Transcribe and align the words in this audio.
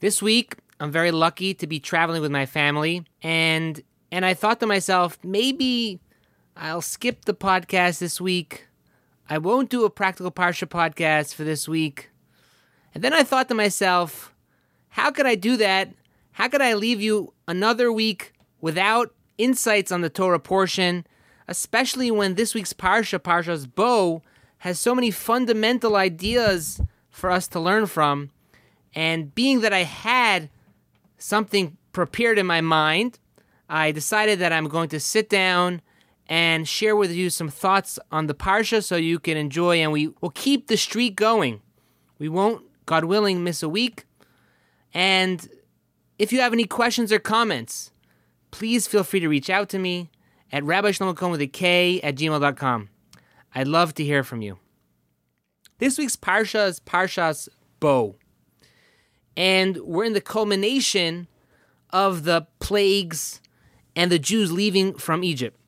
This 0.00 0.22
week, 0.22 0.56
I'm 0.80 0.90
very 0.90 1.10
lucky 1.10 1.52
to 1.52 1.66
be 1.66 1.78
traveling 1.78 2.22
with 2.22 2.30
my 2.30 2.46
family, 2.46 3.04
and 3.22 3.82
and 4.10 4.24
I 4.24 4.32
thought 4.32 4.58
to 4.60 4.66
myself, 4.66 5.18
maybe 5.22 6.00
I'll 6.56 6.80
skip 6.80 7.26
the 7.26 7.34
podcast 7.34 7.98
this 7.98 8.18
week. 8.18 8.66
I 9.28 9.36
won't 9.36 9.68
do 9.68 9.84
a 9.84 9.90
practical 9.90 10.32
parsha 10.32 10.66
podcast 10.66 11.34
for 11.34 11.44
this 11.44 11.68
week. 11.68 12.08
And 12.94 13.04
then 13.04 13.12
I 13.12 13.22
thought 13.22 13.48
to 13.48 13.54
myself, 13.54 14.34
how 14.88 15.10
could 15.10 15.26
I 15.26 15.34
do 15.34 15.58
that? 15.58 15.90
How 16.32 16.48
could 16.48 16.62
I 16.62 16.72
leave 16.72 17.02
you 17.02 17.34
another 17.46 17.92
week 17.92 18.32
without 18.62 19.14
insights 19.36 19.92
on 19.92 20.00
the 20.00 20.08
Torah 20.08 20.40
portion, 20.40 21.06
especially 21.46 22.10
when 22.10 22.36
this 22.36 22.54
week's 22.54 22.72
parsha, 22.72 23.18
Parshas 23.18 23.72
Bo, 23.72 24.22
has 24.58 24.80
so 24.80 24.94
many 24.94 25.10
fundamental 25.10 25.94
ideas 25.94 26.80
for 27.10 27.30
us 27.30 27.46
to 27.48 27.60
learn 27.60 27.84
from. 27.84 28.30
And 28.94 29.34
being 29.34 29.60
that 29.60 29.72
I 29.72 29.84
had 29.84 30.50
something 31.18 31.76
prepared 31.92 32.38
in 32.38 32.46
my 32.46 32.60
mind, 32.60 33.18
I 33.68 33.92
decided 33.92 34.38
that 34.40 34.52
I'm 34.52 34.68
going 34.68 34.88
to 34.90 35.00
sit 35.00 35.28
down 35.28 35.80
and 36.26 36.68
share 36.68 36.94
with 36.94 37.12
you 37.12 37.28
some 37.30 37.48
thoughts 37.48 37.98
on 38.12 38.26
the 38.26 38.34
Parsha 38.34 38.82
so 38.82 38.96
you 38.96 39.18
can 39.18 39.36
enjoy 39.36 39.78
and 39.78 39.92
we 39.92 40.12
will 40.20 40.30
keep 40.30 40.68
the 40.68 40.76
streak 40.76 41.16
going. 41.16 41.60
We 42.18 42.28
won't, 42.28 42.64
God 42.86 43.04
willing, 43.04 43.42
miss 43.42 43.62
a 43.62 43.68
week. 43.68 44.04
And 44.94 45.48
if 46.18 46.32
you 46.32 46.40
have 46.40 46.52
any 46.52 46.64
questions 46.64 47.12
or 47.12 47.18
comments, 47.18 47.90
please 48.50 48.86
feel 48.86 49.04
free 49.04 49.20
to 49.20 49.28
reach 49.28 49.50
out 49.50 49.68
to 49.70 49.78
me 49.78 50.10
at 50.52 50.64
Rabbi 50.64 50.92
with 50.98 51.40
a 51.40 51.46
K 51.46 52.00
at 52.02 52.16
gmail.com. 52.16 52.88
I'd 53.54 53.68
love 53.68 53.94
to 53.94 54.04
hear 54.04 54.22
from 54.22 54.42
you. 54.42 54.58
This 55.78 55.98
week's 55.98 56.16
Parsha 56.16 56.68
is 56.68 56.78
Parshas 56.78 57.48
Bo. 57.80 58.19
And 59.40 59.78
we're 59.78 60.04
in 60.04 60.12
the 60.12 60.20
culmination 60.20 61.26
of 61.88 62.24
the 62.24 62.46
plagues 62.58 63.40
and 63.96 64.12
the 64.12 64.18
Jews 64.18 64.52
leaving 64.52 64.92
from 64.92 65.24
Egypt. 65.24 65.58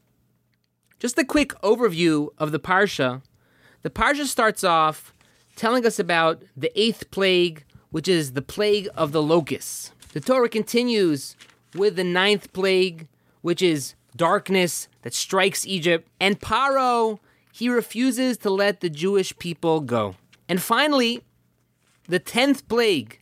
Just 0.98 1.16
a 1.16 1.24
quick 1.24 1.54
overview 1.62 2.28
of 2.36 2.52
the 2.52 2.60
Parsha. 2.60 3.22
The 3.80 3.88
Parsha 3.88 4.26
starts 4.26 4.62
off 4.62 5.14
telling 5.56 5.86
us 5.86 5.98
about 5.98 6.42
the 6.54 6.70
eighth 6.78 7.10
plague, 7.10 7.64
which 7.90 8.08
is 8.08 8.34
the 8.34 8.42
plague 8.42 8.90
of 8.94 9.12
the 9.12 9.22
locusts. 9.22 9.92
The 10.12 10.20
Torah 10.20 10.50
continues 10.50 11.34
with 11.74 11.96
the 11.96 12.04
ninth 12.04 12.52
plague, 12.52 13.08
which 13.40 13.62
is 13.62 13.94
darkness 14.14 14.86
that 15.00 15.14
strikes 15.14 15.66
Egypt. 15.66 16.06
And 16.20 16.38
Paro, 16.38 17.20
he 17.50 17.70
refuses 17.70 18.36
to 18.38 18.50
let 18.50 18.80
the 18.80 18.90
Jewish 18.90 19.34
people 19.38 19.80
go. 19.80 20.16
And 20.46 20.60
finally, 20.60 21.22
the 22.06 22.18
tenth 22.18 22.68
plague, 22.68 23.18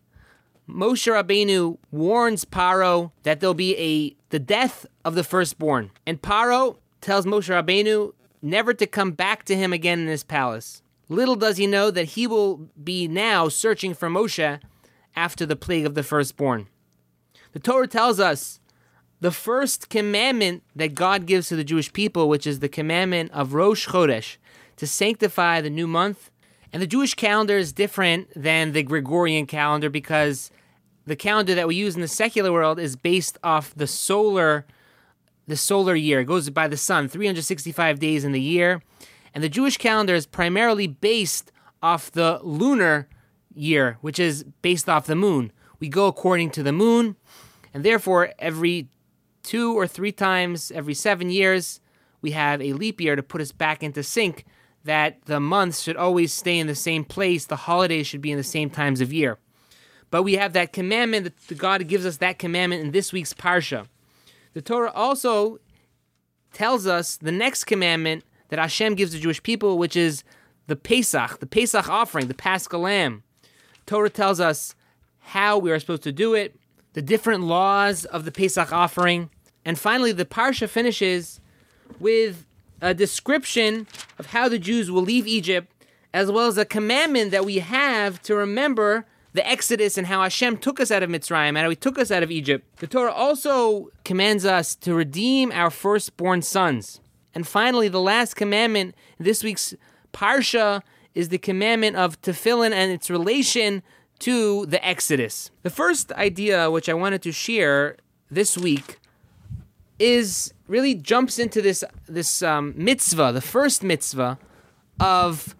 Moshe 0.73 1.13
Rabbeinu 1.13 1.79
warns 1.91 2.45
Paro 2.45 3.11
that 3.25 3.41
there'll 3.41 3.55
be 3.55 3.77
a 3.77 4.17
the 4.31 4.39
death 4.39 4.87
of 5.05 5.15
the 5.15 5.25
firstborn, 5.25 5.91
and 6.07 6.23
Paro 6.23 6.77
tells 7.01 7.27
Moshe 7.27 7.49
Rabbeinu 7.49 8.13
never 8.41 8.73
to 8.75 8.87
come 8.87 9.13
back 9.13 9.45
to 9.45 9.57
him 9.57 9.73
again 9.73 10.01
in 10.01 10.07
his 10.07 10.25
palace. 10.25 10.83
Little 11.09 11.35
does 11.35 11.57
he 11.57 11.67
know 11.67 11.91
that 11.91 12.11
he 12.11 12.27
will 12.27 12.69
be 12.83 13.09
now 13.09 13.49
searching 13.49 13.95
for 13.95 14.09
Moshe 14.09 14.61
after 15.17 15.45
the 15.45 15.57
plague 15.57 15.85
of 15.85 15.95
the 15.95 16.05
firstborn. 16.05 16.69
The 17.53 17.59
Torah 17.59 17.89
tells 17.89 18.21
us 18.21 18.61
the 19.21 19.33
first 19.33 19.89
commandment 19.89 20.63
that 20.77 20.95
God 20.95 21.27
gives 21.27 21.49
to 21.49 21.57
the 21.57 21.65
Jewish 21.65 21.93
people, 21.93 22.29
which 22.29 22.47
is 22.47 22.61
the 22.61 22.69
commandment 22.69 23.33
of 23.33 23.55
Rosh 23.55 23.89
Chodesh, 23.89 24.37
to 24.77 24.87
sanctify 24.87 25.61
the 25.61 25.69
new 25.69 25.89
month. 25.89 26.31
And 26.73 26.81
the 26.81 26.87
Jewish 26.87 27.15
calendar 27.15 27.59
is 27.59 27.73
different 27.73 28.29
than 28.37 28.73
the 28.73 28.85
Gregorian 28.85 29.47
calendar 29.47 29.91
because 29.91 30.53
the 31.07 31.17
calendar 31.17 31.55
that 31.55 31.69
we 31.69 31.75
use 31.75 31.95
in 31.95 32.01
the 32.01 32.09
secular 32.09 32.53
world 32.53 32.79
is 32.79 32.97
based 32.97 33.39
off 33.43 33.75
the 33.75 33.87
solar 33.87 34.67
the 35.47 35.57
solar 35.57 35.97
year. 35.97 36.21
It 36.21 36.27
goes 36.27 36.49
by 36.51 36.69
the 36.69 36.77
sun, 36.77 37.09
365 37.09 37.99
days 37.99 38.25
in 38.25 38.31
the 38.33 38.41
year. 38.41 38.83
And 39.35 39.43
the 39.43 39.49
Jewish 39.49 39.77
calendar 39.77 40.15
is 40.15 40.25
primarily 40.25 40.87
based 40.87 41.51
off 41.83 42.11
the 42.13 42.39
lunar 42.43 43.09
year, 43.53 43.99
which 44.01 44.19
is 44.19 44.45
based 44.63 44.89
off 44.89 45.07
the 45.07 45.17
moon. 45.17 45.51
We 45.81 45.89
go 45.89 46.07
according 46.07 46.51
to 46.51 46.63
the 46.63 46.73
moon, 46.73 47.17
and 47.75 47.85
therefore 47.85 48.33
every 48.39 48.89
two 49.43 49.77
or 49.77 49.87
three 49.87 50.13
times 50.13 50.71
every 50.71 50.95
7 50.95 51.31
years 51.31 51.81
we 52.21 52.33
have 52.33 52.61
a 52.61 52.75
leap 52.75 53.01
year 53.01 53.17
to 53.17 53.23
put 53.23 53.41
us 53.41 53.53
back 53.53 53.83
into 53.83 54.03
sync 54.03 54.45
that 54.85 55.25
the 55.25 55.41
months 55.41 55.81
should 55.81 55.97
always 55.97 56.33
stay 56.33 56.59
in 56.59 56.67
the 56.67 56.75
same 56.75 57.05
place, 57.05 57.47
the 57.47 57.57
holidays 57.57 58.07
should 58.07 58.21
be 58.21 58.31
in 58.31 58.39
the 58.39 58.45
same 58.45 58.71
times 58.71 59.01
of 59.01 59.13
year. 59.13 59.39
But 60.11 60.23
we 60.25 60.35
have 60.35 60.53
that 60.55 60.73
commandment 60.73 61.33
that 61.49 61.59
God 61.59 61.87
gives 61.87 62.05
us 62.05 62.19
that 62.19 62.39
commandment 62.39 62.83
in 62.83 62.91
this 62.91 63.13
week's 63.13 63.35
parsha. 63.35 63.87
The 64.55 64.63
Torah 64.63 64.93
also 64.93 65.61
tells 66.53 66.87
us 66.87 67.17
the 67.17 67.33
next 67.33 67.65
commandment 67.65 68.25
that 68.49 68.59
Hashem 68.59 68.95
gives 68.95 69.13
the 69.13 69.21
Jewish 69.21 69.43
people, 69.43 69.79
which 69.79 69.97
is 69.97 70.25
the 70.67 70.77
Pesach, 70.77 71.39
the 71.39 71.47
Pesach 71.47 71.89
offering, 71.89 72.27
the 72.27 72.35
Paschal 72.35 72.81
Lamb. 72.81 73.23
Torah 73.87 74.11
tells 74.11 74.41
us 74.41 74.75
how 75.21 75.59
we 75.59 75.71
are 75.71 75.79
supposed 75.79 76.03
to 76.03 76.13
do 76.13 76.35
it, 76.35 76.57
the 76.93 77.03
different 77.03 77.45
laws 77.45 78.05
of 78.05 78.25
the 78.25 78.33
Pesach 78.33 78.73
offering, 78.73 79.31
and 79.65 79.79
finally 79.79 80.13
the 80.13 80.25
parsha 80.25 80.69
finishes 80.69 81.41
with 82.01 82.47
a 82.81 82.95
description 82.95 83.87
of 84.19 84.27
how 84.27 84.49
the 84.49 84.59
Jews 84.59 84.91
will 84.91 85.03
leave 85.03 85.27
Egypt, 85.27 85.73
as 86.13 86.31
well 86.31 86.49
as 86.49 86.59
a 86.59 86.65
commandment 86.65 87.31
that 87.31 87.45
we 87.45 87.59
have 87.59 88.21
to 88.23 88.35
remember 88.35 89.07
the 89.33 89.47
Exodus 89.47 89.97
and 89.97 90.07
how 90.07 90.23
Hashem 90.23 90.59
took 90.59 90.81
us 90.81 90.91
out 90.91 91.03
of 91.03 91.11
Mitzrayim 91.11 91.49
and 91.49 91.59
how 91.59 91.71
He 91.71 91.77
took 91.77 91.99
us 91.99 92.11
out 92.11 92.23
of 92.23 92.31
Egypt. 92.31 92.79
The 92.79 92.87
Torah 92.87 93.13
also 93.13 93.91
commands 94.05 94.45
us 94.45 94.75
to 94.77 94.95
redeem 94.95 95.53
our 95.53 95.71
firstborn 95.71 96.43
sons. 96.43 97.01
And 97.35 97.47
finally, 97.47 97.89
the 97.89 98.01
last 98.01 98.35
commandment 98.35 98.95
this 99.19 99.45
week's 99.45 99.75
Parsha 100.13 100.83
is 101.15 101.29
the 101.29 101.39
commandment 101.39 101.97
of 101.97 102.21
tefillin 102.23 102.73
and 102.73 102.91
its 102.91 103.09
relation 103.09 103.83
to 104.21 104.67
the 104.67 104.85
Exodus. 104.87 105.51
The 105.63 105.71
first 105.71 106.13
idea 106.13 106.71
which 106.71 106.89
I 106.89 106.95
wanted 106.95 107.23
to 107.23 107.33
share 107.33 107.97
this 108.31 108.59
week 108.59 108.99
is 109.99 110.53
really 110.67 110.95
jumps 110.95 111.39
into 111.39 111.63
this 111.63 111.85
this 112.09 112.43
um, 112.43 112.75
mitzvah, 112.77 113.33
the 113.33 113.41
first 113.41 113.83
mitzvah 113.83 114.39
of 114.99 115.55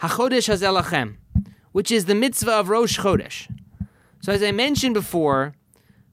Hachodesh 0.00 0.48
Hazeh 0.48 0.82
Lachem 0.82 1.16
which 1.72 1.90
is 1.90 2.04
the 2.04 2.14
mitzvah 2.14 2.52
of 2.52 2.68
Rosh 2.68 2.98
Chodesh. 2.98 3.50
So, 4.20 4.32
as 4.32 4.42
I 4.42 4.52
mentioned 4.52 4.94
before, 4.94 5.54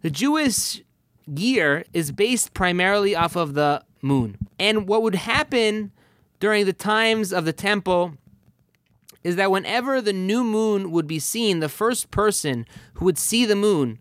the 0.01 0.09
Jewish 0.09 0.81
year 1.27 1.83
is 1.93 2.11
based 2.11 2.53
primarily 2.53 3.15
off 3.15 3.35
of 3.35 3.53
the 3.53 3.83
moon. 4.01 4.37
And 4.57 4.87
what 4.87 5.03
would 5.03 5.15
happen 5.15 5.91
during 6.39 6.65
the 6.65 6.73
times 6.73 7.31
of 7.31 7.45
the 7.45 7.53
temple 7.53 8.13
is 9.23 9.35
that 9.35 9.51
whenever 9.51 10.01
the 10.01 10.13
new 10.13 10.43
moon 10.43 10.91
would 10.91 11.05
be 11.05 11.19
seen, 11.19 11.59
the 11.59 11.69
first 11.69 12.09
person 12.09 12.65
who 12.93 13.05
would 13.05 13.17
see 13.17 13.45
the 13.45 13.55
moon, 13.55 13.99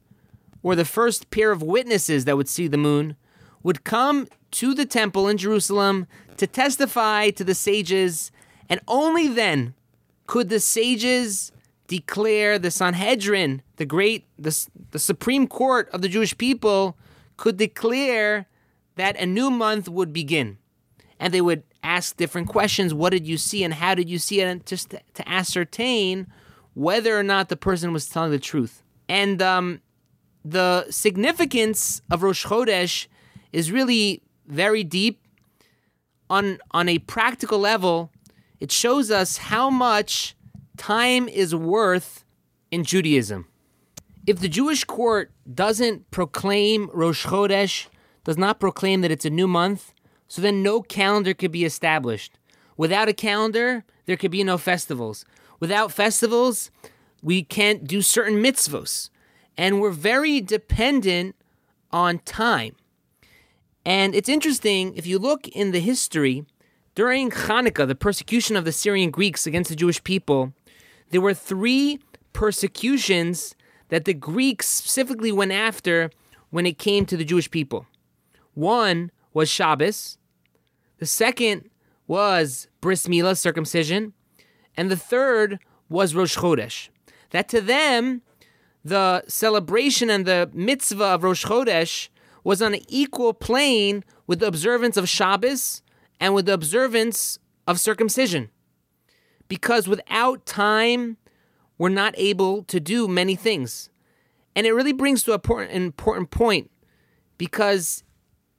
or 0.62 0.74
the 0.74 0.84
first 0.84 1.30
pair 1.30 1.50
of 1.50 1.62
witnesses 1.62 2.24
that 2.24 2.36
would 2.36 2.48
see 2.48 2.68
the 2.68 2.76
moon, 2.76 3.16
would 3.62 3.84
come 3.84 4.28
to 4.52 4.74
the 4.74 4.86
temple 4.86 5.28
in 5.28 5.36
Jerusalem 5.36 6.06
to 6.36 6.46
testify 6.46 7.30
to 7.30 7.44
the 7.44 7.54
sages, 7.54 8.30
and 8.68 8.80
only 8.86 9.26
then 9.26 9.74
could 10.28 10.50
the 10.50 10.60
sages 10.60 11.50
declare 11.88 12.58
the 12.58 12.70
Sanhedrin, 12.70 13.62
the 13.76 13.86
great, 13.86 14.26
the, 14.38 14.54
the 14.90 14.98
Supreme 14.98 15.48
Court 15.48 15.88
of 15.90 16.02
the 16.02 16.08
Jewish 16.08 16.36
people, 16.36 16.98
could 17.38 17.56
declare 17.56 18.46
that 18.96 19.18
a 19.18 19.24
new 19.24 19.50
month 19.50 19.88
would 19.88 20.12
begin. 20.12 20.58
And 21.18 21.32
they 21.32 21.40
would 21.40 21.62
ask 21.82 22.14
different 22.16 22.48
questions. 22.48 22.92
What 22.92 23.10
did 23.10 23.26
you 23.26 23.38
see 23.38 23.64
and 23.64 23.72
how 23.72 23.94
did 23.94 24.10
you 24.10 24.18
see 24.18 24.40
it? 24.42 24.44
And 24.44 24.66
just 24.66 24.90
to, 24.90 25.00
to 25.14 25.26
ascertain 25.26 26.26
whether 26.74 27.18
or 27.18 27.22
not 27.22 27.48
the 27.48 27.56
person 27.56 27.94
was 27.94 28.06
telling 28.06 28.30
the 28.30 28.38
truth. 28.38 28.82
And 29.08 29.40
um, 29.40 29.80
the 30.44 30.90
significance 30.90 32.02
of 32.10 32.22
Rosh 32.22 32.44
Chodesh 32.44 33.06
is 33.50 33.72
really 33.72 34.22
very 34.46 34.84
deep. 34.84 35.22
On, 36.30 36.58
on 36.72 36.90
a 36.90 36.98
practical 36.98 37.58
level, 37.58 38.12
it 38.60 38.72
shows 38.72 39.10
us 39.10 39.36
how 39.36 39.70
much 39.70 40.36
time 40.76 41.28
is 41.28 41.54
worth 41.54 42.24
in 42.70 42.84
Judaism. 42.84 43.46
If 44.26 44.40
the 44.40 44.48
Jewish 44.48 44.84
court 44.84 45.32
doesn't 45.52 46.10
proclaim 46.10 46.90
Rosh 46.92 47.26
Chodesh, 47.26 47.86
does 48.24 48.36
not 48.36 48.60
proclaim 48.60 49.00
that 49.00 49.10
it's 49.10 49.24
a 49.24 49.30
new 49.30 49.48
month, 49.48 49.94
so 50.26 50.42
then 50.42 50.62
no 50.62 50.82
calendar 50.82 51.32
could 51.32 51.52
be 51.52 51.64
established. 51.64 52.38
Without 52.76 53.08
a 53.08 53.14
calendar, 53.14 53.84
there 54.06 54.16
could 54.16 54.30
be 54.30 54.44
no 54.44 54.58
festivals. 54.58 55.24
Without 55.60 55.90
festivals, 55.92 56.70
we 57.22 57.42
can't 57.42 57.84
do 57.86 58.02
certain 58.02 58.42
mitzvos. 58.42 59.10
And 59.56 59.80
we're 59.80 59.90
very 59.90 60.40
dependent 60.40 61.34
on 61.90 62.20
time. 62.20 62.76
And 63.84 64.14
it's 64.14 64.28
interesting, 64.28 64.94
if 64.94 65.06
you 65.06 65.18
look 65.18 65.48
in 65.48 65.72
the 65.72 65.80
history, 65.80 66.44
during 66.98 67.30
Hanukkah, 67.30 67.86
the 67.86 67.94
persecution 67.94 68.56
of 68.56 68.64
the 68.64 68.72
Syrian 68.72 69.12
Greeks 69.12 69.46
against 69.46 69.70
the 69.70 69.76
Jewish 69.76 70.02
people, 70.02 70.52
there 71.10 71.20
were 71.20 71.32
three 71.32 72.00
persecutions 72.32 73.54
that 73.88 74.04
the 74.04 74.12
Greeks 74.12 74.66
specifically 74.66 75.30
went 75.30 75.52
after 75.52 76.10
when 76.50 76.66
it 76.66 76.76
came 76.76 77.06
to 77.06 77.16
the 77.16 77.24
Jewish 77.24 77.48
people. 77.52 77.86
One 78.54 79.12
was 79.32 79.48
Shabbos, 79.48 80.18
the 80.98 81.06
second 81.06 81.70
was 82.08 82.66
Bris 82.80 83.06
Milah, 83.06 83.38
circumcision, 83.38 84.12
and 84.76 84.90
the 84.90 84.96
third 84.96 85.60
was 85.88 86.16
Rosh 86.16 86.36
Chodesh. 86.36 86.88
That 87.30 87.48
to 87.50 87.60
them, 87.60 88.22
the 88.84 89.22
celebration 89.28 90.10
and 90.10 90.26
the 90.26 90.50
mitzvah 90.52 91.14
of 91.14 91.22
Rosh 91.22 91.46
Chodesh 91.46 92.08
was 92.42 92.60
on 92.60 92.74
an 92.74 92.80
equal 92.88 93.34
plane 93.34 94.02
with 94.26 94.40
the 94.40 94.48
observance 94.48 94.96
of 94.96 95.08
Shabbos 95.08 95.82
and 96.20 96.34
with 96.34 96.46
the 96.46 96.54
observance 96.54 97.38
of 97.66 97.80
circumcision. 97.80 98.50
Because 99.48 99.88
without 99.88 100.44
time, 100.46 101.16
we're 101.78 101.88
not 101.88 102.14
able 102.16 102.64
to 102.64 102.80
do 102.80 103.08
many 103.08 103.36
things. 103.36 103.88
And 104.54 104.66
it 104.66 104.72
really 104.72 104.92
brings 104.92 105.22
to 105.24 105.32
an 105.34 105.70
important 105.70 106.30
point 106.30 106.70
because 107.38 108.02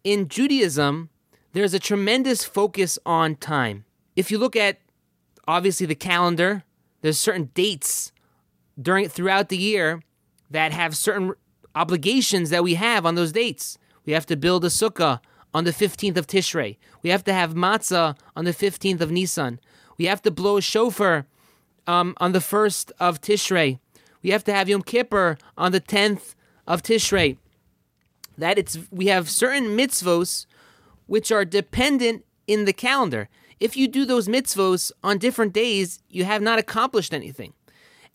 in 0.03 0.29
Judaism, 0.29 1.09
there's 1.53 1.73
a 1.73 1.79
tremendous 1.79 2.45
focus 2.45 2.97
on 3.05 3.35
time. 3.35 3.85
If 4.15 4.31
you 4.31 4.37
look 4.37 4.55
at 4.55 4.79
obviously 5.47 5.85
the 5.85 5.95
calendar, 5.95 6.63
there's 7.01 7.17
certain 7.17 7.49
dates 7.53 8.11
during 8.81 9.09
throughout 9.09 9.49
the 9.49 9.57
year 9.57 10.01
that 10.49 10.71
have 10.71 10.95
certain 10.95 11.33
obligations 11.75 12.49
that 12.49 12.63
we 12.63 12.75
have 12.75 13.05
on 13.05 13.15
those 13.15 13.31
dates. 13.31 13.77
We 14.05 14.13
have 14.13 14.25
to 14.27 14.37
build 14.37 14.63
a 14.63 14.69
sukkah 14.69 15.19
on 15.53 15.63
the 15.63 15.71
15th 15.71 16.17
of 16.17 16.27
Tishrei. 16.27 16.77
We 17.01 17.09
have 17.09 17.23
to 17.25 17.33
have 17.33 17.53
matzah 17.53 18.17
on 18.35 18.45
the 18.45 18.53
15th 18.53 19.01
of 19.01 19.11
Nisan. 19.11 19.59
We 19.97 20.05
have 20.05 20.21
to 20.23 20.31
blow 20.31 20.57
a 20.57 20.61
shofar 20.61 21.25
um, 21.87 22.13
on 22.17 22.31
the 22.31 22.39
1st 22.39 22.91
of 22.99 23.21
Tishrei. 23.21 23.79
We 24.21 24.29
have 24.31 24.43
to 24.45 24.53
have 24.53 24.69
Yom 24.69 24.83
Kippur 24.83 25.37
on 25.57 25.71
the 25.71 25.81
10th 25.81 26.35
of 26.67 26.83
Tishrei. 26.83 27.37
That 28.37 28.57
it's 28.57 28.77
we 28.91 29.07
have 29.07 29.29
certain 29.29 29.75
mitzvos 29.77 30.45
which 31.07 31.31
are 31.31 31.43
dependent 31.43 32.23
in 32.47 32.65
the 32.65 32.73
calendar. 32.73 33.27
If 33.59 33.75
you 33.75 33.87
do 33.87 34.05
those 34.05 34.27
mitzvos 34.27 34.91
on 35.03 35.17
different 35.17 35.51
days, 35.51 36.01
you 36.09 36.23
have 36.23 36.41
not 36.41 36.59
accomplished 36.59 37.13
anything. 37.13 37.53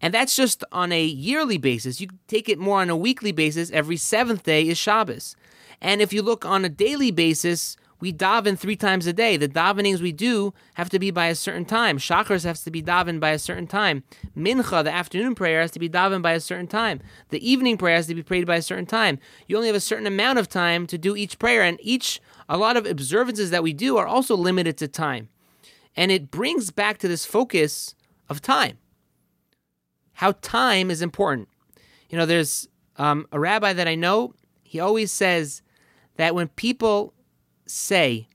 And 0.00 0.14
that's 0.14 0.36
just 0.36 0.64
on 0.72 0.92
a 0.92 1.04
yearly 1.04 1.58
basis. 1.58 2.00
You 2.00 2.08
take 2.26 2.48
it 2.48 2.58
more 2.58 2.80
on 2.80 2.90
a 2.90 2.96
weekly 2.96 3.32
basis. 3.32 3.70
Every 3.70 3.96
seventh 3.96 4.42
day 4.44 4.68
is 4.68 4.78
Shabbos. 4.78 5.36
And 5.84 6.00
if 6.00 6.14
you 6.14 6.22
look 6.22 6.46
on 6.46 6.64
a 6.64 6.70
daily 6.70 7.10
basis, 7.10 7.76
we 8.00 8.10
daven 8.10 8.58
three 8.58 8.74
times 8.74 9.06
a 9.06 9.12
day. 9.12 9.36
The 9.36 9.46
davenings 9.46 10.00
we 10.00 10.12
do 10.12 10.54
have 10.74 10.88
to 10.88 10.98
be 10.98 11.10
by 11.10 11.26
a 11.26 11.34
certain 11.34 11.66
time. 11.66 11.98
Shacharis 11.98 12.44
has 12.44 12.62
to 12.62 12.70
be 12.70 12.82
davened 12.82 13.20
by 13.20 13.30
a 13.32 13.38
certain 13.38 13.66
time. 13.66 14.02
Mincha, 14.34 14.82
the 14.82 14.90
afternoon 14.90 15.34
prayer, 15.34 15.60
has 15.60 15.70
to 15.72 15.78
be 15.78 15.90
davened 15.90 16.22
by 16.22 16.32
a 16.32 16.40
certain 16.40 16.66
time. 16.66 17.02
The 17.28 17.46
evening 17.46 17.76
prayer 17.76 17.96
has 17.96 18.06
to 18.06 18.14
be 18.14 18.22
prayed 18.22 18.46
by 18.46 18.56
a 18.56 18.62
certain 18.62 18.86
time. 18.86 19.18
You 19.46 19.56
only 19.56 19.68
have 19.68 19.76
a 19.76 19.80
certain 19.80 20.06
amount 20.06 20.38
of 20.38 20.48
time 20.48 20.86
to 20.86 20.96
do 20.96 21.16
each 21.16 21.38
prayer, 21.38 21.60
and 21.60 21.78
each 21.82 22.18
a 22.48 22.56
lot 22.56 22.78
of 22.78 22.86
observances 22.86 23.50
that 23.50 23.62
we 23.62 23.74
do 23.74 23.98
are 23.98 24.06
also 24.06 24.34
limited 24.34 24.78
to 24.78 24.88
time. 24.88 25.28
And 25.94 26.10
it 26.10 26.30
brings 26.30 26.70
back 26.70 26.96
to 26.98 27.08
this 27.08 27.26
focus 27.26 27.94
of 28.30 28.40
time. 28.40 28.78
How 30.14 30.32
time 30.40 30.90
is 30.90 31.02
important. 31.02 31.48
You 32.08 32.16
know, 32.16 32.24
there's 32.24 32.68
um, 32.96 33.26
a 33.32 33.38
rabbi 33.38 33.74
that 33.74 33.86
I 33.86 33.96
know, 33.96 34.32
he 34.62 34.80
always 34.80 35.12
says 35.12 35.60
that 36.16 36.34
when 36.34 36.48
people 36.48 37.12
say, 37.66 38.28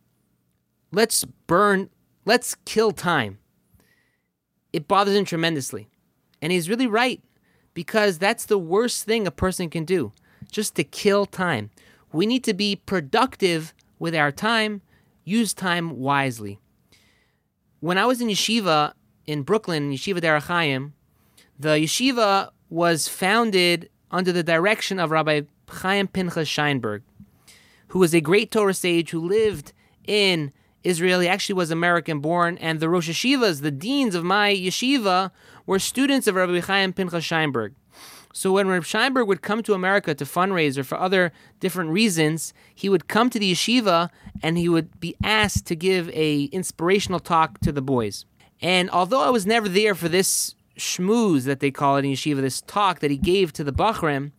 let's 0.92 1.26
burn, 1.48 1.90
let's 2.26 2.56
kill 2.66 2.92
time, 2.92 3.40
it 4.74 4.88
bothers 4.88 5.16
him 5.16 5.26
tremendously. 5.26 5.88
And 6.42 6.52
he's 6.52 6.70
really 6.70 6.88
right 6.88 7.22
because 7.74 8.18
that's 8.18 8.46
the 8.46 8.58
worst 8.58 9.06
thing 9.06 9.28
a 9.28 9.32
person 9.32 9.70
can 9.70 9.86
do, 9.86 10.12
just 10.52 10.76
to 10.76 10.84
kill 10.84 11.26
time. 11.26 11.70
We 12.12 12.26
need 12.26 12.44
to 12.46 12.54
be 12.54 12.76
productive 12.76 13.74
with 14.00 14.16
our 14.16 14.32
time, 14.32 14.82
use 15.24 15.54
time 15.54 16.00
wisely. 16.00 16.60
When 17.80 17.98
I 17.98 18.06
was 18.06 18.22
in 18.22 18.28
yeshiva 18.28 18.94
in 19.26 19.44
Brooklyn, 19.44 19.92
Yeshiva 19.92 20.20
Derech 20.20 20.92
the 21.60 21.70
yeshiva 21.70 22.50
was 22.70 23.08
founded 23.08 23.90
under 24.12 24.32
the 24.32 24.44
direction 24.44 25.00
of 25.00 25.12
Rabbi 25.12 25.42
Chaim 25.70 26.08
Pinchas 26.08 26.48
Scheinberg, 26.48 27.02
who 27.90 28.00
was 28.00 28.14
a 28.14 28.22
great 28.22 28.52
Torah 28.52 28.74
sage 28.74 29.12
who 29.12 29.20
lived 29.20 29.74
in 30.06 30.52
Israel. 30.84 31.20
He 31.20 31.28
actually 31.28 31.56
was 31.56 31.72
American 31.72 32.20
born, 32.20 32.58
and 32.60 32.80
the 32.80 32.90
Rosh 32.90 33.10
Yeshivas, 33.10 33.62
the 33.62 33.72
deans 33.72 34.16
of 34.16 34.24
my 34.24 34.54
yeshiva, 34.54 35.32
were 35.66 35.80
students 35.80 36.28
of 36.28 36.36
Rabbi 36.36 36.60
Chaim 36.62 36.94
Pinchas 36.94 37.24
Scheinberg. 37.24 37.74
So 38.32 38.52
when 38.52 38.68
Reb 38.68 38.84
Scheinberg 38.84 39.28
would 39.28 39.42
come 39.42 39.64
to 39.64 39.74
America 39.74 40.14
to 40.14 40.24
fundraise 40.24 40.78
or 40.78 40.84
for 40.84 41.00
other 41.00 41.32
different 41.60 41.90
reasons, 41.90 42.54
he 42.74 42.88
would 42.88 43.08
come 43.08 43.30
to 43.32 43.40
the 43.40 43.52
yeshiva 43.52 44.10
and 44.44 44.58
he 44.58 44.70
would 44.70 45.00
be 45.00 45.16
asked 45.24 45.66
to 45.68 45.76
give 45.76 46.10
a 46.10 46.44
inspirational 46.46 47.20
talk 47.20 47.60
to 47.62 47.72
the 47.72 47.82
boys. 47.82 48.26
And 48.62 48.90
although 48.92 49.22
I 49.22 49.30
was 49.30 49.48
never 49.48 49.68
there 49.68 49.96
for 49.96 50.10
this 50.10 50.54
schmooze 50.78 51.46
that 51.46 51.60
they 51.60 51.72
call 51.72 51.98
it 51.98 52.06
in 52.06 52.12
yeshiva, 52.12 52.42
this 52.42 52.62
talk 52.62 53.00
that 53.00 53.12
he 53.12 53.18
gave 53.18 53.52
to 53.54 53.64
the 53.64 53.74
Bochurim, 53.74 54.32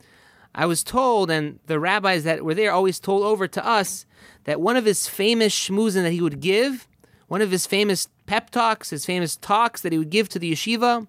I 0.55 0.67
was 0.67 0.83
told, 0.83 1.31
and 1.31 1.61
the 1.67 1.79
rabbis 1.79 2.25
that 2.25 2.45
were 2.45 2.55
there 2.55 2.73
always 2.73 2.99
told 2.99 3.23
over 3.23 3.47
to 3.47 3.65
us, 3.65 4.05
that 4.45 4.61
one 4.61 4.77
of 4.77 4.85
his 4.85 5.07
famous 5.07 5.55
schmoozing 5.55 6.03
that 6.03 6.13
he 6.13 6.21
would 6.21 6.41
give, 6.41 6.89
one 7.29 7.43
of 7.43 7.51
his 7.51 7.67
famous 7.67 8.09
pep 8.27 8.51
talks, 8.51 8.91
his 8.91 9.07
famous 9.07 9.37
talks 9.37 9.81
that 9.83 9.93
he 9.93 9.99
would 9.99 10.11
give 10.11 10.29
to 10.31 10.39
the 10.39 10.53
yeshiva, 10.53 11.07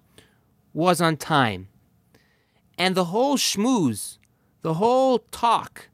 was 0.72 1.00
on 1.00 1.16
time. 1.16 1.68
And 2.78 2.94
the 2.94 3.06
whole 3.06 3.36
schmooze, 3.36 4.18
the 4.62 4.74
whole 4.74 5.18
talk, 5.30 5.88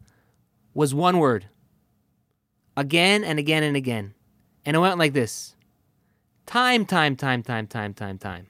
was 0.74 0.94
one 0.94 1.18
word. 1.18 1.46
Again 2.76 3.24
and 3.24 3.38
again 3.38 3.62
and 3.62 3.76
again. 3.76 4.14
And 4.64 4.76
it 4.76 4.80
went 4.80 4.98
like 4.98 5.12
this 5.12 5.56
time, 6.46 6.86
time, 6.86 7.16
time, 7.16 7.42
time, 7.42 7.66
time, 7.66 7.94
time, 7.94 8.18
time. 8.18 8.46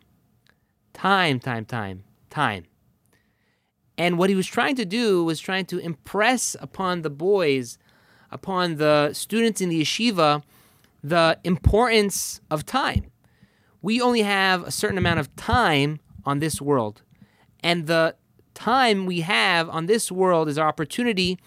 Time, 0.92 1.40
time, 1.40 1.64
time, 1.64 2.04
time. 2.28 2.67
And 3.98 4.16
what 4.16 4.30
he 4.30 4.36
was 4.36 4.46
trying 4.46 4.76
to 4.76 4.84
do 4.84 5.24
was 5.24 5.40
trying 5.40 5.66
to 5.66 5.78
impress 5.78 6.56
upon 6.60 7.02
the 7.02 7.10
boys, 7.10 7.78
upon 8.30 8.76
the 8.76 9.12
students 9.12 9.60
in 9.60 9.68
the 9.68 9.82
yeshiva, 9.82 10.42
the 11.02 11.38
importance 11.42 12.40
of 12.50 12.64
time. 12.64 13.10
We 13.82 14.00
only 14.00 14.22
have 14.22 14.62
a 14.62 14.70
certain 14.70 14.98
amount 14.98 15.18
of 15.18 15.34
time 15.34 15.98
on 16.24 16.38
this 16.38 16.60
world. 16.60 17.02
And 17.60 17.88
the 17.88 18.14
time 18.54 19.04
we 19.04 19.20
have 19.22 19.68
on 19.68 19.86
this 19.86 20.12
world 20.12 20.48
is 20.48 20.58
our 20.58 20.68
opportunity 20.68 21.38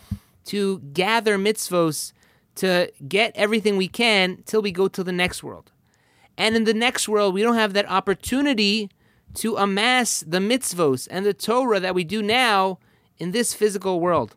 to 0.45 0.79
gather 0.93 1.37
mitzvos 1.37 2.11
to 2.55 2.91
get 3.07 3.31
everything 3.35 3.77
we 3.77 3.87
can 3.87 4.43
till 4.45 4.61
we 4.61 4.71
go 4.71 4.87
to 4.89 5.03
the 5.03 5.11
next 5.11 5.41
world. 5.41 5.71
And 6.37 6.55
in 6.55 6.65
the 6.65 6.73
next 6.73 7.07
world, 7.07 7.33
we 7.33 7.43
don't 7.43 7.55
have 7.55 7.73
that 7.73 7.89
opportunity 7.89 8.89
to 9.35 9.57
amass 9.57 10.23
the 10.27 10.39
mitzvos 10.39 11.07
and 11.09 11.25
the 11.25 11.33
Torah 11.33 11.79
that 11.79 11.95
we 11.95 12.03
do 12.03 12.21
now 12.21 12.79
in 13.17 13.31
this 13.31 13.53
physical 13.53 13.99
world. 13.99 14.35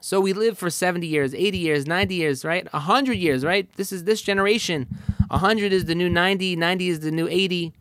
So 0.00 0.20
we 0.20 0.34
live 0.34 0.58
for 0.58 0.68
70 0.68 1.06
years, 1.06 1.34
80 1.34 1.56
years, 1.56 1.86
90 1.86 2.14
years, 2.14 2.44
right? 2.44 2.70
100 2.72 3.14
years, 3.14 3.42
right? 3.42 3.72
This 3.76 3.90
is 3.90 4.04
this 4.04 4.20
generation. 4.20 4.86
100 5.28 5.72
is 5.72 5.86
the 5.86 5.94
new 5.94 6.10
90, 6.10 6.56
90 6.56 6.88
is 6.88 7.00
the 7.00 7.10
new 7.10 7.26
80, 7.26 7.72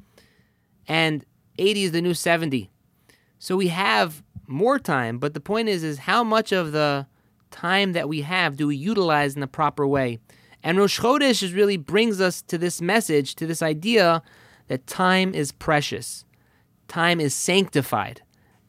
and 0.88 1.26
80 1.58 1.84
is 1.84 1.92
the 1.92 2.02
new 2.02 2.14
70. 2.14 2.70
So 3.40 3.58
we 3.58 3.68
have 3.68 4.24
more 4.48 4.80
time, 4.80 5.18
but 5.18 5.34
the 5.34 5.42
point 5.42 5.68
is 5.68 5.84
is 5.84 6.00
how 6.00 6.24
much 6.24 6.54
of 6.54 6.72
the 6.72 7.08
time 7.52 7.92
that 7.92 8.08
we 8.08 8.22
have 8.22 8.56
do 8.56 8.68
we 8.68 8.78
utilize 8.78 9.36
in 9.36 9.42
the 9.42 9.48
proper 9.48 9.86
way? 9.86 10.20
And 10.64 10.78
Rosh 10.78 11.00
Chodesh 11.00 11.54
really 11.54 11.76
brings 11.76 12.22
us 12.22 12.42
to 12.44 12.58
this 12.58 12.82
message, 12.82 13.36
to 13.36 13.46
this 13.46 13.62
idea 13.62 14.24
that 14.68 14.88
time 14.88 15.34
is 15.34 15.52
precious. 15.52 16.26
Time 16.88 17.20
is 17.20 17.34
sanctified. 17.34 18.22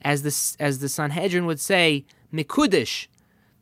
As 0.02 0.22
the, 0.22 0.62
as 0.62 0.80
the 0.80 0.88
Sanhedrin 0.88 1.46
would 1.46 1.60
say, 1.60 2.04
Mekudash, 2.32 3.06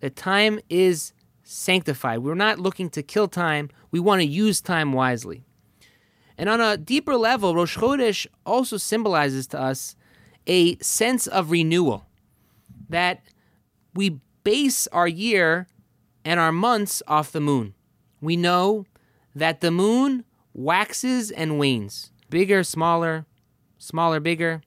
that 0.00 0.16
time 0.16 0.58
is 0.68 1.12
sanctified. 1.44 2.20
We're 2.20 2.34
not 2.34 2.58
looking 2.58 2.90
to 2.90 3.02
kill 3.02 3.28
time, 3.28 3.70
we 3.90 4.00
want 4.00 4.20
to 4.20 4.26
use 4.26 4.60
time 4.60 4.92
wisely. 4.92 5.44
And 6.38 6.48
on 6.48 6.60
a 6.60 6.76
deeper 6.76 7.16
level, 7.16 7.54
Rosh 7.54 7.76
Chodesh 7.76 8.26
also 8.46 8.76
symbolizes 8.76 9.46
to 9.48 9.60
us 9.60 9.94
a 10.46 10.76
sense 10.78 11.26
of 11.26 11.50
renewal 11.50 12.06
that 12.88 13.22
we 13.94 14.18
base 14.42 14.86
our 14.88 15.06
year 15.06 15.68
and 16.24 16.40
our 16.40 16.52
months 16.52 17.02
off 17.06 17.32
the 17.32 17.40
moon. 17.40 17.74
We 18.20 18.36
know 18.36 18.86
that 19.34 19.60
the 19.60 19.70
moon 19.70 20.24
waxes 20.54 21.30
and 21.30 21.58
wanes 21.58 22.11
bigger, 22.32 22.64
smaller, 22.64 23.26
smaller, 23.76 24.18
bigger. 24.18 24.62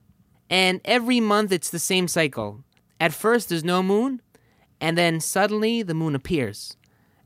And 0.51 0.79
every 0.86 1.19
month 1.19 1.51
it's 1.51 1.72
the 1.72 1.79
same 1.79 2.07
cycle. 2.07 2.63
At 3.00 3.12
first, 3.12 3.50
there's 3.50 3.63
no 3.63 3.81
moon, 3.81 4.22
and 4.79 4.95
then 4.95 5.19
suddenly 5.19 5.81
the 5.81 5.95
moon 5.95 6.13
appears. 6.13 6.77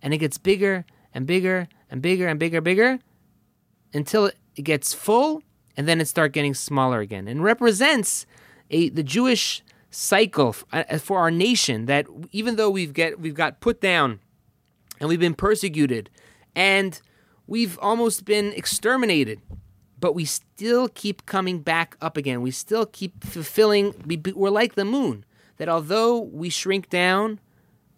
And 0.01 0.13
it 0.13 0.19
gets 0.19 0.38
bigger 0.38 0.86
and 1.13 1.27
bigger 1.27 1.67
and 1.91 2.01
bigger 2.01 2.27
and 2.29 2.39
bigger, 2.39 2.62
bigger 2.62 3.00
until 3.93 4.31
it 4.55 4.63
gets 4.63 4.93
full, 4.93 5.43
and 5.75 5.89
then 5.89 6.00
it 6.00 6.08
starts 6.08 6.31
getting 6.31 6.53
smaller 6.53 7.01
again. 7.01 7.27
And 7.27 7.43
represents 7.43 8.25
a 8.72 8.88
the 8.88 9.03
Jewish 9.03 9.62
cycle 9.91 10.55
uh, 10.72 10.84
for 11.00 11.19
our 11.19 11.31
nation 11.31 11.86
that 11.88 12.05
even 12.31 12.55
though 12.55 12.69
we've 12.69 12.93
get 12.93 13.19
we've 13.19 13.34
got 13.34 13.60
put 13.60 13.81
down 13.81 14.19
and 15.00 15.10
we've 15.10 15.19
been 15.19 15.34
persecuted 15.34 16.10
and 16.55 17.01
we've 17.48 17.77
almost 17.81 18.24
been 18.24 18.53
exterminated 18.53 19.41
but 20.00 20.13
we 20.13 20.25
still 20.25 20.88
keep 20.89 21.25
coming 21.25 21.60
back 21.60 21.96
up 22.01 22.18
again 22.18 22.41
we 22.41 22.51
still 22.51 22.86
keep 22.86 23.24
fulfilling 23.24 23.94
we're 24.36 24.50
like 24.50 24.75
the 24.75 24.86
moon 24.86 25.25
that 25.58 25.70
although 25.70 26.20
we 26.20 26.50
shrink 26.50 26.89
down 26.89 27.39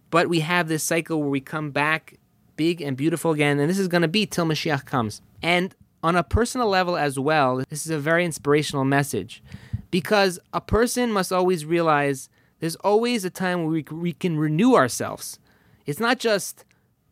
but 0.10 0.28
we 0.28 0.42
have 0.42 0.68
this 0.68 0.84
cycle 0.84 1.20
where 1.20 1.30
we 1.30 1.40
come 1.40 1.72
back 1.72 2.16
big 2.56 2.82
and 2.82 2.98
beautiful 2.98 3.32
again 3.32 3.60
and 3.60 3.70
this 3.70 3.80
is 3.80 3.88
going 3.88 4.02
to 4.02 4.08
be 4.08 4.26
till 4.26 4.46
Mashiach 4.46 4.86
comes 4.86 5.22
and 5.42 5.76
on 6.04 6.16
a 6.16 6.24
personal 6.24 6.68
level 6.68 6.98
as 6.98 7.18
well 7.18 7.64
this 7.70 7.86
is 7.86 7.92
a 7.92 8.00
very 8.00 8.26
inspirational 8.26 8.86
message 8.86 9.44
because 9.92 10.40
a 10.54 10.62
person 10.62 11.12
must 11.12 11.32
always 11.32 11.66
realize 11.66 12.30
there's 12.62 12.76
always 12.78 13.26
a 13.26 13.30
time 13.30 13.66
where 13.66 13.84
we, 13.92 14.14
can 14.14 14.38
renew 14.38 14.76
ourselves. 14.76 15.40
It's 15.88 16.00
not 16.00 16.20
just 16.20 16.64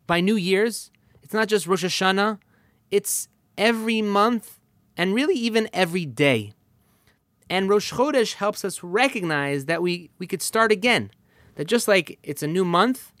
by 0.06 0.20
New 0.20 0.36
Year's, 0.36 0.92
it's 1.22 1.34
not 1.34 1.48
just 1.48 1.66
Rosh 1.66 1.84
Hashanah, 1.84 2.38
it's 2.90 3.28
every 3.58 4.00
month 4.00 4.59
and 4.96 5.14
really 5.14 5.34
even 5.34 5.68
every 5.72 6.06
day. 6.06 6.52
And 7.48 7.68
Rosh 7.68 7.92
Chodesh 7.92 8.34
helps 8.34 8.64
us 8.64 8.82
recognize 8.82 9.64
that 9.64 9.82
we, 9.82 10.10
we 10.18 10.26
could 10.26 10.42
start 10.42 10.70
again. 10.70 11.10
That 11.56 11.66
just 11.66 11.88
like 11.88 12.18
it's 12.22 12.42
a 12.42 12.46
new 12.46 12.64
month, 12.64 13.12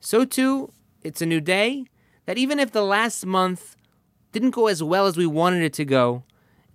so 0.00 0.24
too 0.24 0.72
it's 1.02 1.22
a 1.22 1.26
new 1.26 1.40
day. 1.40 1.86
That 2.26 2.38
even 2.38 2.58
if 2.58 2.72
the 2.72 2.82
last 2.82 3.24
month 3.26 3.76
didn't 4.32 4.50
go 4.50 4.66
as 4.66 4.82
well 4.82 5.06
as 5.06 5.16
we 5.16 5.26
wanted 5.26 5.62
it 5.62 5.72
to 5.74 5.84
go, 5.84 6.24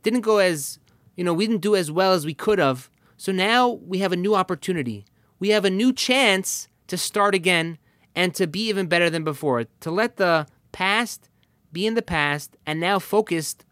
didn't 0.04 0.22
go 0.22 0.38
as 0.38 0.80
you 1.20 1.26
know, 1.26 1.34
we 1.34 1.48
didn't 1.48 1.62
do 1.62 1.76
as 1.76 1.92
well 1.92 2.14
as 2.14 2.26
we 2.26 2.34
could 2.34 2.60
have. 2.60 2.90
So 3.18 3.34
now 3.34 3.68
we 3.68 3.98
have 3.98 4.14
a 4.14 4.16
new 4.16 4.36
opportunity. 4.36 5.04
We 5.38 5.50
have 5.50 5.66
a 5.66 5.70
new 5.70 5.92
chance 5.92 6.70
to 6.88 6.98
start 6.98 7.36
again 7.36 7.78
and 8.16 8.34
to 8.36 8.48
be 8.48 8.70
even 8.70 8.88
better 8.88 9.10
than 9.10 9.26
before, 9.26 9.66
to 9.82 9.92
let 9.92 10.16
the 10.16 10.48
past 10.72 11.30
be 11.74 11.86
in 11.86 11.96
the 11.96 12.02
past 12.02 12.56
and 12.66 12.80
now 12.80 13.00
focused 13.00 13.66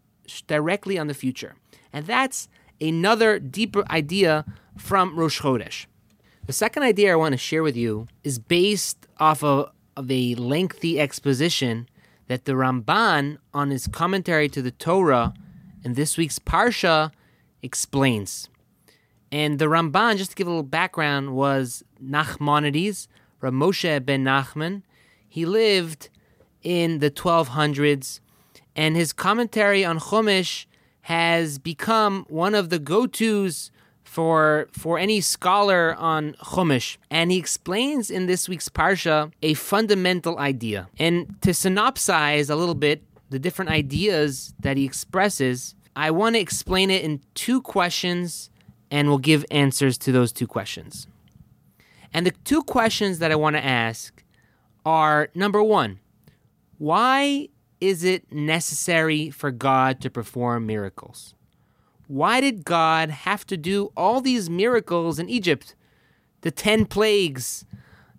directly 0.46 0.98
on 0.98 1.06
the 1.06 1.14
future. 1.14 1.54
And 1.92 2.06
that's 2.06 2.48
another 2.80 3.38
deeper 3.38 3.84
idea 3.90 4.44
from 4.76 5.18
Rosh 5.18 5.40
Chodesh. 5.40 5.86
The 6.46 6.52
second 6.52 6.82
idea 6.82 7.12
I 7.12 7.16
want 7.16 7.32
to 7.32 7.38
share 7.38 7.62
with 7.62 7.76
you 7.76 8.08
is 8.24 8.38
based 8.38 9.06
off 9.18 9.42
of, 9.42 9.70
of 9.96 10.10
a 10.10 10.34
lengthy 10.36 10.98
exposition 10.98 11.88
that 12.28 12.44
the 12.44 12.52
Ramban, 12.52 13.38
on 13.52 13.70
his 13.70 13.86
commentary 13.86 14.48
to 14.50 14.62
the 14.62 14.70
Torah 14.70 15.34
in 15.84 15.94
this 15.94 16.16
week's 16.16 16.38
Parsha, 16.38 17.10
explains. 17.62 18.48
And 19.30 19.58
the 19.58 19.66
Ramban, 19.66 20.16
just 20.16 20.30
to 20.30 20.36
give 20.36 20.46
a 20.46 20.50
little 20.50 20.62
background, 20.62 21.34
was 21.34 21.82
Nachmanides, 22.02 23.08
Ramoshe 23.42 24.04
ben 24.04 24.24
Nachman. 24.24 24.82
He 25.28 25.44
lived 25.44 26.08
in 26.62 26.98
the 26.98 27.10
1200s, 27.10 28.20
and 28.78 28.94
his 28.94 29.12
commentary 29.12 29.84
on 29.84 29.98
Chumash 29.98 30.64
has 31.00 31.58
become 31.58 32.24
one 32.28 32.54
of 32.54 32.70
the 32.70 32.78
go-tos 32.78 33.72
for 34.04 34.68
for 34.72 34.98
any 34.98 35.20
scholar 35.20 35.96
on 35.96 36.34
Chumash. 36.34 36.96
And 37.10 37.32
he 37.32 37.38
explains 37.38 38.08
in 38.08 38.26
this 38.26 38.48
week's 38.48 38.68
parsha 38.68 39.32
a 39.42 39.54
fundamental 39.54 40.38
idea. 40.38 40.88
And 40.98 41.36
to 41.42 41.50
synopsize 41.50 42.48
a 42.48 42.54
little 42.54 42.76
bit 42.76 43.02
the 43.30 43.40
different 43.40 43.70
ideas 43.72 44.54
that 44.60 44.76
he 44.76 44.84
expresses, 44.84 45.74
I 45.96 46.12
want 46.12 46.36
to 46.36 46.40
explain 46.40 46.88
it 46.90 47.02
in 47.02 47.20
two 47.34 47.60
questions 47.60 48.48
and 48.92 49.08
we'll 49.08 49.18
give 49.18 49.44
answers 49.50 49.98
to 49.98 50.12
those 50.12 50.32
two 50.32 50.46
questions. 50.46 51.08
And 52.14 52.24
the 52.24 52.34
two 52.44 52.62
questions 52.62 53.18
that 53.18 53.32
I 53.32 53.34
want 53.34 53.56
to 53.56 53.64
ask 53.64 54.22
are 54.86 55.30
number 55.34 55.62
one, 55.62 55.98
why 56.78 57.48
is 57.80 58.04
it 58.04 58.32
necessary 58.32 59.30
for 59.30 59.50
God 59.50 60.00
to 60.00 60.10
perform 60.10 60.66
miracles? 60.66 61.34
Why 62.06 62.40
did 62.40 62.64
God 62.64 63.10
have 63.10 63.46
to 63.46 63.56
do 63.56 63.92
all 63.96 64.20
these 64.20 64.48
miracles 64.48 65.18
in 65.18 65.28
Egypt? 65.28 65.74
The 66.40 66.50
10 66.50 66.86
plagues, 66.86 67.64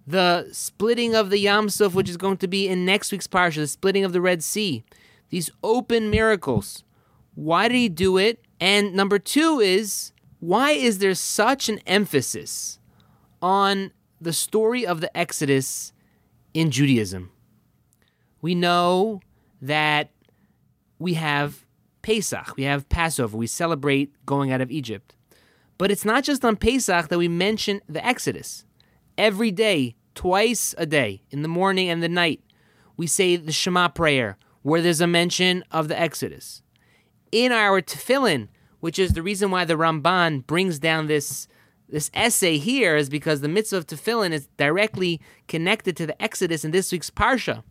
the 0.06 0.50
splitting 0.52 1.16
of 1.16 1.30
the 1.30 1.40
Yam 1.40 1.70
Suf, 1.70 1.94
which 1.94 2.10
is 2.10 2.18
going 2.18 2.38
to 2.38 2.48
be 2.48 2.68
in 2.68 2.86
next 2.86 3.12
week's 3.12 3.28
parsha, 3.28 3.56
the 3.56 3.68
splitting 3.68 4.04
of 4.04 4.14
the 4.14 4.22
Red 4.22 4.44
Sea, 4.44 4.84
these 5.30 5.50
open 5.64 6.10
miracles. 6.10 6.84
Why 7.36 7.68
did 7.68 7.78
he 7.78 7.90
do 7.90 8.18
it? 8.18 8.44
And 8.60 8.94
number 8.94 9.18
two 9.18 9.60
is 9.60 10.12
why 10.40 10.72
is 10.72 11.00
there 11.00 11.16
such 11.16 11.68
an 11.70 11.80
emphasis 11.80 12.80
on 13.42 13.92
the 14.22 14.34
story 14.34 14.86
of 14.86 15.02
the 15.02 15.16
Exodus 15.18 15.94
in 16.54 16.72
Judaism? 16.72 17.32
We 18.42 18.56
know 18.56 19.22
that 19.62 20.12
we 20.98 21.16
have 21.16 21.66
Pesach, 22.02 22.56
we 22.56 22.64
have 22.64 22.90
Passover, 22.90 23.38
we 23.38 23.48
celebrate 23.48 24.14
going 24.26 24.52
out 24.52 24.62
of 24.62 24.72
Egypt. 24.72 25.16
But 25.78 25.92
it's 25.92 26.06
not 26.06 26.24
just 26.24 26.44
on 26.44 26.56
Pesach 26.56 27.08
that 27.08 27.18
we 27.18 27.28
mention 27.28 27.82
the 27.88 28.06
Exodus. 28.06 28.66
Every 29.18 29.52
day, 29.52 29.96
twice 30.16 30.76
a 30.78 30.86
day, 30.86 31.24
in 31.32 31.42
the 31.42 31.48
morning 31.48 31.90
and 31.90 32.02
the 32.04 32.10
night, 32.10 32.42
we 32.98 33.08
say 33.08 33.36
the 33.36 33.52
Shema 33.52 33.90
prayer 33.90 34.38
where 34.62 34.82
there's 34.82 35.02
a 35.02 35.08
mention 35.08 35.64
of 35.72 35.88
the 35.88 36.00
Exodus 36.00 36.62
in 37.32 37.52
our 37.52 37.82
tefillin, 37.82 38.48
which 38.80 39.00
is 39.00 39.14
the 39.14 39.22
reason 39.22 39.52
why 39.52 39.66
the 39.66 39.76
Ramban 39.76 40.46
brings 40.46 40.80
down 40.80 41.08
this 41.08 41.48
this 41.92 42.12
essay 42.14 42.60
here 42.60 42.96
is 42.96 43.10
because 43.10 43.42
the 43.42 43.48
mitzvah 43.48 43.78
of 43.78 43.88
tefillin 43.88 44.32
is 44.32 44.48
directly 44.58 45.20
connected 45.48 45.98
to 45.98 46.06
the 46.06 46.22
Exodus 46.22 46.64
in 46.64 46.70
this 46.70 46.92
week's 46.92 47.10
parsha, 47.10 47.64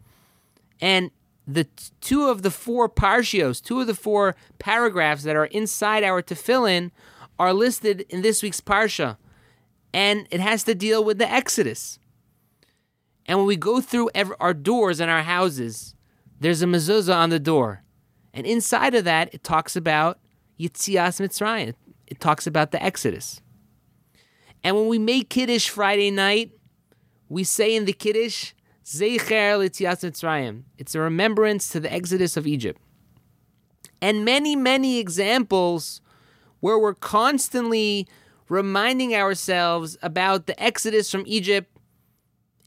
and 0.81 1.13
the 1.49 1.67
two 2.03 2.29
of 2.29 2.43
the 2.43 2.51
four 2.51 2.91
parshios, 2.91 3.63
two 3.63 3.81
of 3.81 3.87
the 3.87 3.95
four 3.95 4.37
paragraphs 4.59 5.23
that 5.23 5.35
are 5.35 5.47
inside 5.47 6.05
our 6.05 6.23
tefillin, 6.23 6.91
are 7.39 7.55
listed 7.55 8.05
in 8.11 8.21
this 8.21 8.43
week's 8.43 8.61
parsha, 8.61 9.17
and 9.95 10.29
it 10.31 10.41
has 10.41 10.65
to 10.65 10.75
deal 10.75 11.03
with 11.03 11.17
the 11.17 11.31
Exodus. 11.31 11.99
And 13.25 13.39
when 13.39 13.47
we 13.47 13.57
go 13.57 13.81
through 13.81 14.11
every, 14.15 14.37
our 14.41 14.53
doors 14.53 15.01
in 15.01 15.09
our 15.09 15.23
houses, 15.23 15.95
there's 16.39 16.63
a 16.63 16.67
mezuzah 16.67 17.15
on 17.15 17.31
the 17.31 17.41
door. 17.41 17.83
And 18.35 18.47
inside 18.47 18.95
of 18.95 19.05
that, 19.05 19.33
it 19.33 19.43
talks 19.43 19.75
about 19.75 20.19
Yitzias 20.61 21.21
Mitzrayim. 21.21 21.75
It 22.07 22.21
talks 22.21 22.47
about 22.47 22.73
the 22.73 22.83
Exodus. 22.83 23.41
And 24.63 24.77
when 24.77 24.89
we 24.89 24.99
make 24.99 25.31
Kiddush 25.31 25.69
Friday 25.69 26.11
night, 26.11 26.53
we 27.29 27.45
say 27.45 27.75
in 27.75 27.85
the 27.85 27.93
Kiddush, 27.93 28.53
Zeicher 28.89 29.59
Yitzias 29.59 30.03
Mitzrayim. 30.03 30.63
It's 30.79 30.95
a 30.95 31.01
remembrance 31.01 31.69
to 31.71 31.81
the 31.81 31.93
Exodus 31.93 32.39
of 32.39 32.47
Egypt. 32.47 32.81
And 34.01 34.25
many, 34.25 34.57
many 34.57 34.99
examples 34.99 36.01
where 36.61 36.79
we're 36.79 36.95
constantly 36.95 38.09
reminding 38.49 39.15
ourselves 39.15 39.99
about 40.01 40.47
the 40.47 40.61
Exodus 40.63 41.11
from 41.11 41.25
Egypt 41.27 41.71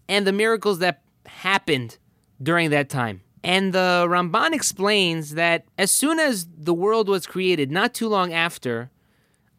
and 0.07 0.27
the 0.27 0.31
miracles 0.31 0.77
that 0.77 1.01
happened 1.25 1.97
during 2.39 2.69
that 2.69 2.87
time. 2.87 3.21
And 3.43 3.73
the 3.73 4.05
Ramban 4.07 4.53
explains 4.53 5.33
that 5.33 5.65
as 5.79 5.89
soon 5.89 6.19
as 6.19 6.45
the 6.55 6.73
world 6.73 7.09
was 7.09 7.25
created, 7.25 7.71
not 7.71 7.95
too 7.95 8.07
long 8.07 8.31
after, 8.31 8.91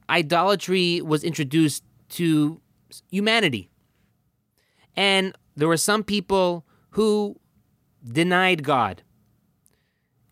idolatry 0.08 1.02
was 1.02 1.24
introduced 1.24 1.82
to 2.10 2.60
humanity. 3.10 3.68
And 4.94 5.34
there 5.56 5.68
were 5.68 5.76
some 5.76 6.02
people 6.02 6.64
who 6.90 7.36
denied 8.04 8.64
God. 8.64 9.02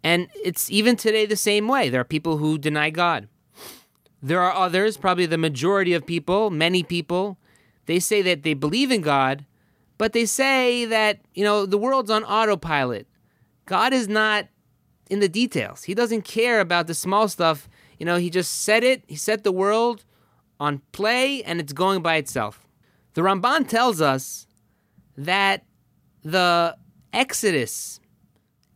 And 0.02 0.28
it's 0.42 0.70
even 0.70 0.96
today 0.96 1.26
the 1.26 1.36
same 1.36 1.68
way. 1.68 1.90
There 1.90 2.00
are 2.00 2.04
people 2.04 2.38
who 2.38 2.58
deny 2.58 2.90
God. 2.90 3.28
There 4.22 4.40
are 4.40 4.52
others, 4.52 4.96
probably 4.96 5.26
the 5.26 5.38
majority 5.38 5.94
of 5.94 6.06
people, 6.06 6.50
many 6.50 6.82
people, 6.82 7.38
they 7.86 7.98
say 7.98 8.22
that 8.22 8.42
they 8.42 8.54
believe 8.54 8.90
in 8.90 9.00
God, 9.00 9.46
but 9.98 10.12
they 10.12 10.26
say 10.26 10.84
that, 10.84 11.20
you 11.34 11.42
know, 11.42 11.66
the 11.66 11.78
world's 11.78 12.10
on 12.10 12.24
autopilot. 12.24 13.06
God 13.66 13.92
is 13.92 14.08
not 14.08 14.48
in 15.10 15.20
the 15.20 15.28
details. 15.28 15.84
He 15.84 15.94
doesn't 15.94 16.22
care 16.22 16.60
about 16.60 16.86
the 16.86 16.94
small 16.94 17.28
stuff. 17.28 17.68
You 17.98 18.06
know, 18.06 18.16
he 18.16 18.30
just 18.30 18.62
set 18.62 18.84
it, 18.84 19.02
he 19.06 19.16
set 19.16 19.44
the 19.44 19.52
world 19.52 20.04
on 20.58 20.82
play 20.92 21.42
and 21.42 21.60
it's 21.60 21.72
going 21.72 22.02
by 22.02 22.16
itself. 22.16 22.66
The 23.14 23.22
Ramban 23.22 23.68
tells 23.68 24.00
us 24.00 24.46
that 25.16 25.64
the 26.22 26.76
Exodus 27.12 28.00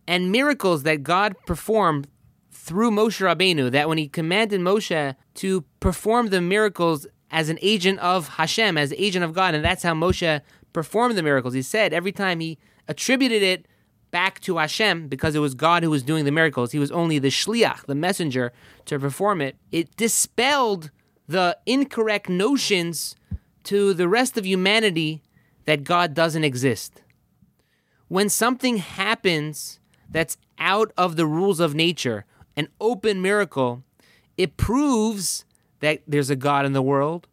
and 0.06 0.30
miracles 0.32 0.82
that 0.82 1.02
God 1.02 1.34
performed 1.46 2.08
through 2.50 2.90
Moshe 2.90 3.20
Rabbeinu, 3.20 3.70
that 3.70 3.88
when 3.88 3.98
he 3.98 4.08
commanded 4.08 4.60
Moshe 4.60 5.14
to 5.34 5.64
perform 5.80 6.28
the 6.28 6.40
miracles 6.40 7.06
as 7.30 7.48
an 7.48 7.58
agent 7.60 7.98
of 7.98 8.28
Hashem, 8.28 8.78
as 8.78 8.92
agent 8.94 9.24
of 9.24 9.34
God, 9.34 9.54
and 9.54 9.64
that's 9.64 9.82
how 9.82 9.94
Moshe 9.94 10.40
performed 10.72 11.16
the 11.16 11.22
miracles. 11.22 11.54
He 11.54 11.62
said 11.62 11.92
every 11.92 12.12
time 12.12 12.40
he 12.40 12.58
attributed 12.88 13.42
it 13.42 13.66
back 14.10 14.40
to 14.40 14.58
Hashem 14.58 15.08
because 15.08 15.34
it 15.34 15.40
was 15.40 15.54
God 15.54 15.82
who 15.82 15.90
was 15.90 16.02
doing 16.02 16.24
the 16.24 16.30
miracles. 16.30 16.72
He 16.72 16.78
was 16.78 16.92
only 16.92 17.18
the 17.18 17.28
shliach, 17.28 17.86
the 17.86 17.94
messenger, 17.94 18.52
to 18.84 18.98
perform 18.98 19.40
it. 19.40 19.56
It 19.72 19.96
dispelled 19.96 20.90
the 21.26 21.58
incorrect 21.66 22.28
notions 22.28 23.16
to 23.64 23.92
the 23.92 24.08
rest 24.08 24.38
of 24.38 24.46
humanity 24.46 25.22
that 25.66 25.84
God 25.84 26.14
doesn't 26.14 26.44
exist. 26.44 27.02
When 28.08 28.28
something 28.28 28.78
happens 28.78 29.80
that's 30.10 30.36
out 30.58 30.92
of 30.96 31.16
the 31.16 31.26
rules 31.26 31.60
of 31.60 31.74
nature, 31.74 32.24
an 32.56 32.68
open 32.80 33.20
miracle, 33.22 33.82
it 34.36 34.56
proves 34.56 35.44
that 35.80 36.02
there's 36.06 36.30
a 36.30 36.36
God 36.36 36.66
in 36.66 36.72
the 36.72 36.82
world 36.82 37.26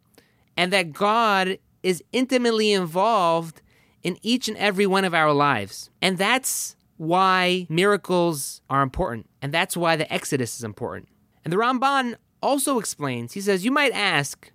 and 0.56 0.72
that 0.72 0.92
God 0.92 1.58
is 1.82 2.02
intimately 2.12 2.72
involved 2.72 3.62
in 4.02 4.18
each 4.22 4.48
and 4.48 4.56
every 4.56 4.86
one 4.86 5.04
of 5.04 5.14
our 5.14 5.32
lives. 5.32 5.90
And 6.00 6.18
that's 6.18 6.76
why 6.96 7.66
miracles 7.68 8.60
are 8.68 8.82
important. 8.82 9.28
And 9.40 9.52
that's 9.52 9.76
why 9.76 9.96
the 9.96 10.12
Exodus 10.12 10.56
is 10.56 10.64
important. 10.64 11.08
And 11.44 11.52
the 11.52 11.56
Ramban 11.56 12.16
also 12.42 12.78
explains, 12.78 13.32
he 13.32 13.40
says, 13.40 13.64
You 13.64 13.70
might 13.70 13.92
ask, 13.92 14.52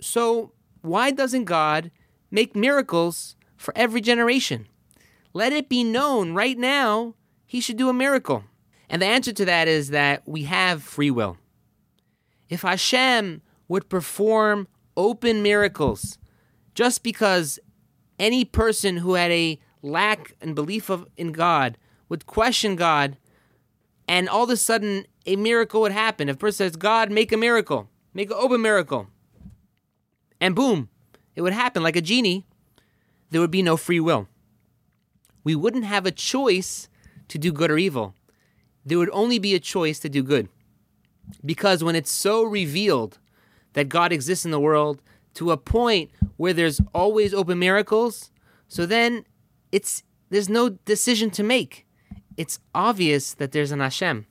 so 0.00 0.52
why 0.82 1.10
doesn't 1.10 1.44
God 1.44 1.90
make 2.30 2.56
miracles 2.56 3.36
for 3.56 3.72
every 3.76 4.00
generation? 4.00 4.66
Let 5.32 5.52
it 5.52 5.68
be 5.68 5.84
known 5.84 6.32
right 6.32 6.58
now 6.58 7.14
he 7.46 7.60
should 7.60 7.76
do 7.76 7.88
a 7.88 7.94
miracle. 7.94 8.44
And 8.88 9.02
the 9.02 9.06
answer 9.06 9.32
to 9.32 9.44
that 9.44 9.68
is 9.68 9.90
that 9.90 10.22
we 10.26 10.44
have 10.44 10.82
free 10.82 11.10
will. 11.10 11.38
If 12.48 12.62
Hashem 12.62 13.42
would 13.68 13.88
perform 13.88 14.68
open 14.96 15.42
miracles 15.42 16.18
just 16.74 17.02
because 17.02 17.58
any 18.18 18.44
person 18.44 18.98
who 18.98 19.14
had 19.14 19.30
a 19.30 19.58
lack 19.82 20.34
and 20.40 20.54
belief 20.54 20.88
of 20.88 21.06
in 21.16 21.32
God 21.32 21.76
would 22.08 22.26
question 22.26 22.76
God 22.76 23.16
and 24.08 24.28
all 24.28 24.44
of 24.44 24.50
a 24.50 24.56
sudden 24.56 25.06
a 25.26 25.36
miracle 25.36 25.80
would 25.80 25.92
happen. 25.92 26.28
If 26.28 26.36
a 26.36 26.38
person 26.38 26.66
says, 26.66 26.76
God, 26.76 27.10
make 27.10 27.32
a 27.32 27.36
miracle, 27.36 27.88
make 28.14 28.30
an 28.30 28.36
open 28.38 28.62
miracle, 28.62 29.08
and 30.40 30.54
boom, 30.54 30.88
it 31.36 31.42
would 31.42 31.52
happen 31.52 31.82
like 31.82 31.96
a 31.96 32.00
genie, 32.00 32.46
there 33.30 33.40
would 33.40 33.50
be 33.50 33.62
no 33.62 33.76
free 33.76 34.00
will. 34.00 34.26
We 35.44 35.54
wouldn't 35.54 35.84
have 35.84 36.06
a 36.06 36.10
choice 36.10 36.88
to 37.28 37.38
do 37.38 37.52
good 37.52 37.70
or 37.70 37.78
evil. 37.78 38.14
There 38.84 38.98
would 38.98 39.10
only 39.12 39.38
be 39.38 39.54
a 39.54 39.60
choice 39.60 39.98
to 40.00 40.08
do 40.08 40.22
good. 40.22 40.48
Because 41.44 41.84
when 41.84 41.96
it's 41.96 42.10
so 42.10 42.42
revealed 42.42 43.18
that 43.74 43.88
God 43.88 44.12
exists 44.12 44.44
in 44.44 44.50
the 44.50 44.60
world 44.60 45.02
to 45.34 45.50
a 45.50 45.56
point 45.56 46.10
where 46.36 46.52
there's 46.52 46.80
always 46.94 47.34
open 47.34 47.58
miracles, 47.58 48.30
so 48.68 48.86
then 48.86 49.24
it's 49.70 50.02
there's 50.30 50.48
no 50.48 50.70
decision 50.70 51.30
to 51.30 51.42
make. 51.42 51.86
It's 52.36 52.58
obvious 52.74 53.34
that 53.34 53.52
there's 53.52 53.72
an 53.72 53.80
Hashem. 53.80 54.26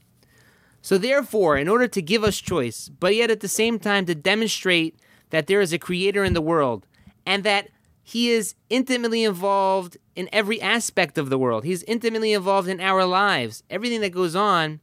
So 0.81 0.97
therefore, 0.97 1.57
in 1.57 1.67
order 1.67 1.88
to 1.88 2.01
give 2.01 2.24
us 2.24 2.38
choice, 2.38 2.89
but 2.89 3.15
yet 3.15 3.31
at 3.31 3.39
the 3.39 3.47
same 3.47 3.79
time 3.79 4.05
to 4.05 4.15
demonstrate 4.15 5.00
that 5.29 5.47
there 5.47 5.62
is 5.62 5.74
a 5.74 5.79
creator 5.79 6.24
in 6.24 6.33
the 6.33 6.41
world 6.41 6.85
and 7.25 7.44
that 7.44 7.70
he 8.03 8.29
is 8.29 8.53
intimately 8.70 9.24
involved 9.24 9.98
in 10.15 10.29
every 10.32 10.62
aspect 10.62 11.17
of 11.17 11.29
the 11.29 11.39
world. 11.39 11.63
He's 11.63 11.84
intimately 11.84 12.34
involved 12.34 12.67
in 12.67 12.79
our 12.79 13.03
lives. 13.03 13.63
Everything 13.70 14.01
that 14.01 14.12
goes 14.12 14.36
on, 14.36 14.79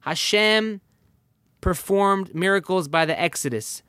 Hashem 0.00 0.82
performed 1.60 2.34
miracles 2.34 2.86
by 2.86 3.06
the 3.06 3.18
Exodus 3.18 3.82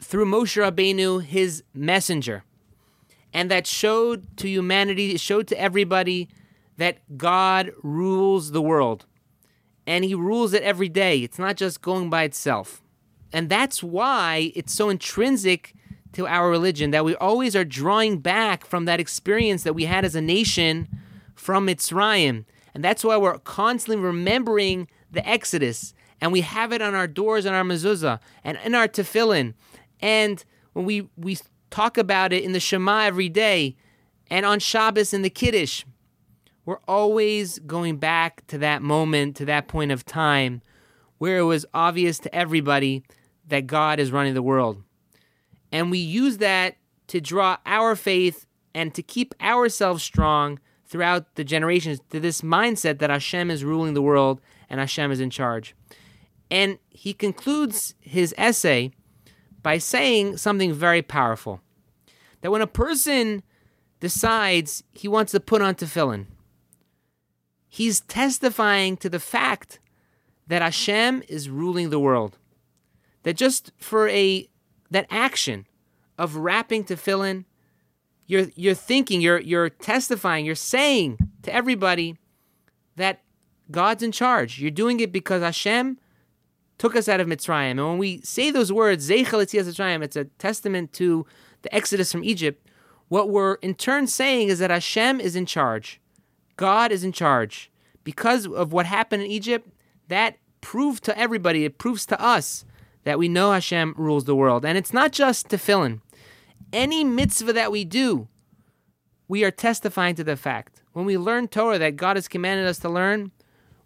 through 0.00 0.26
Moshe 0.26 0.56
Rabbeinu, 0.56 1.22
his 1.22 1.62
messenger. 1.74 2.44
And 3.32 3.50
that 3.50 3.66
showed 3.66 4.36
to 4.38 4.48
humanity, 4.48 5.16
showed 5.16 5.48
to 5.48 5.60
everybody 5.60 6.28
that 6.76 7.18
God 7.18 7.72
rules 7.82 8.52
the 8.52 8.62
world. 8.62 9.04
And 9.86 10.04
he 10.04 10.14
rules 10.14 10.52
it 10.52 10.62
every 10.62 10.88
day. 10.88 11.18
It's 11.18 11.38
not 11.38 11.56
just 11.56 11.82
going 11.82 12.08
by 12.08 12.22
itself. 12.22 12.82
And 13.32 13.48
that's 13.48 13.82
why 13.82 14.52
it's 14.54 14.72
so 14.72 14.88
intrinsic 14.88 15.74
to 16.16 16.26
our 16.26 16.48
religion 16.48 16.92
that 16.92 17.04
we 17.04 17.14
always 17.16 17.54
are 17.54 17.62
drawing 17.62 18.16
back 18.20 18.64
from 18.64 18.86
that 18.86 18.98
experience 18.98 19.64
that 19.64 19.74
we 19.74 19.84
had 19.84 20.02
as 20.02 20.14
a 20.14 20.20
nation 20.22 20.88
from 21.34 21.66
Mitzrayim. 21.66 22.46
And 22.72 22.82
that's 22.82 23.04
why 23.04 23.18
we're 23.18 23.36
constantly 23.40 24.02
remembering 24.02 24.88
the 25.10 25.28
Exodus. 25.28 25.92
And 26.22 26.32
we 26.32 26.40
have 26.40 26.72
it 26.72 26.80
on 26.80 26.94
our 26.94 27.06
doors 27.06 27.44
and 27.44 27.54
our 27.54 27.64
mezuzah 27.64 28.18
and 28.44 28.58
in 28.64 28.74
our 28.74 28.88
tefillin. 28.88 29.52
And 30.00 30.42
when 30.72 30.86
we, 30.86 31.06
we 31.18 31.36
talk 31.68 31.98
about 31.98 32.32
it 32.32 32.42
in 32.42 32.52
the 32.52 32.60
Shema 32.60 33.00
every 33.00 33.28
day 33.28 33.76
and 34.30 34.46
on 34.46 34.58
Shabbos 34.58 35.12
in 35.12 35.20
the 35.20 35.28
Kiddush, 35.28 35.84
we're 36.64 36.80
always 36.88 37.58
going 37.58 37.98
back 37.98 38.46
to 38.46 38.56
that 38.56 38.80
moment, 38.80 39.36
to 39.36 39.44
that 39.44 39.68
point 39.68 39.92
of 39.92 40.06
time 40.06 40.62
where 41.18 41.36
it 41.36 41.44
was 41.44 41.66
obvious 41.74 42.18
to 42.20 42.34
everybody 42.34 43.02
that 43.48 43.66
God 43.66 44.00
is 44.00 44.10
running 44.10 44.32
the 44.32 44.42
world. 44.42 44.82
And 45.76 45.90
we 45.90 45.98
use 45.98 46.38
that 46.38 46.78
to 47.08 47.20
draw 47.20 47.58
our 47.66 47.96
faith 47.96 48.46
and 48.74 48.94
to 48.94 49.02
keep 49.02 49.34
ourselves 49.42 50.02
strong 50.02 50.58
throughout 50.86 51.34
the 51.34 51.44
generations 51.44 52.00
to 52.12 52.18
this 52.18 52.40
mindset 52.40 52.98
that 52.98 53.10
Hashem 53.10 53.50
is 53.50 53.62
ruling 53.62 53.92
the 53.92 54.00
world 54.00 54.40
and 54.70 54.80
Hashem 54.80 55.12
is 55.12 55.20
in 55.20 55.28
charge. 55.28 55.76
And 56.50 56.78
he 56.88 57.12
concludes 57.12 57.94
his 58.00 58.34
essay 58.38 58.92
by 59.60 59.76
saying 59.76 60.38
something 60.38 60.72
very 60.72 61.02
powerful 61.02 61.60
that 62.40 62.50
when 62.50 62.62
a 62.62 62.66
person 62.66 63.42
decides 64.00 64.82
he 64.92 65.08
wants 65.08 65.32
to 65.32 65.40
put 65.40 65.60
on 65.60 65.74
tefillin, 65.74 66.24
he's 67.68 68.00
testifying 68.00 68.96
to 68.96 69.10
the 69.10 69.20
fact 69.20 69.78
that 70.46 70.62
Hashem 70.62 71.22
is 71.28 71.50
ruling 71.50 71.90
the 71.90 72.00
world. 72.00 72.38
That 73.24 73.36
just 73.36 73.72
for 73.76 74.08
a 74.08 74.48
that 74.90 75.06
action 75.10 75.66
of 76.18 76.36
wrapping 76.36 76.84
tefillin, 76.84 77.44
you're 78.26 78.46
you're 78.54 78.74
thinking, 78.74 79.20
you're 79.20 79.40
you're 79.40 79.68
testifying, 79.68 80.44
you're 80.44 80.54
saying 80.54 81.18
to 81.42 81.54
everybody 81.54 82.16
that 82.96 83.22
God's 83.70 84.02
in 84.02 84.12
charge. 84.12 84.60
You're 84.60 84.70
doing 84.70 85.00
it 85.00 85.12
because 85.12 85.42
Hashem 85.42 85.98
took 86.78 86.96
us 86.96 87.08
out 87.08 87.20
of 87.20 87.26
Mitzrayim. 87.26 87.72
And 87.72 87.86
when 87.86 87.98
we 87.98 88.20
say 88.22 88.50
those 88.50 88.72
words, 88.72 89.08
Mitzrayim, 89.08 90.02
it's 90.02 90.16
a 90.16 90.24
testament 90.24 90.92
to 90.94 91.26
the 91.62 91.74
exodus 91.74 92.12
from 92.12 92.24
Egypt. 92.24 92.68
What 93.08 93.30
we're 93.30 93.54
in 93.54 93.74
turn 93.74 94.06
saying 94.06 94.48
is 94.48 94.58
that 94.58 94.70
Hashem 94.70 95.20
is 95.20 95.36
in 95.36 95.46
charge. 95.46 96.00
God 96.56 96.90
is 96.90 97.04
in 97.04 97.12
charge. 97.12 97.70
Because 98.02 98.46
of 98.46 98.72
what 98.72 98.86
happened 98.86 99.22
in 99.22 99.30
Egypt, 99.30 99.68
that 100.08 100.38
proved 100.60 101.04
to 101.04 101.18
everybody, 101.18 101.64
it 101.64 101.78
proves 101.78 102.06
to 102.06 102.20
us 102.20 102.64
that 103.06 103.20
we 103.20 103.28
know 103.28 103.52
Hashem 103.52 103.94
rules 103.96 104.24
the 104.24 104.34
world. 104.34 104.64
And 104.64 104.76
it's 104.76 104.92
not 104.92 105.12
just 105.12 105.48
tefillin. 105.48 106.00
Any 106.72 107.04
mitzvah 107.04 107.52
that 107.52 107.70
we 107.70 107.84
do, 107.84 108.26
we 109.28 109.44
are 109.44 109.52
testifying 109.52 110.16
to 110.16 110.24
the 110.24 110.36
fact. 110.36 110.82
When 110.92 111.04
we 111.04 111.16
learn 111.16 111.46
Torah 111.46 111.78
that 111.78 111.94
God 111.94 112.16
has 112.16 112.26
commanded 112.26 112.66
us 112.66 112.80
to 112.80 112.88
learn, 112.88 113.30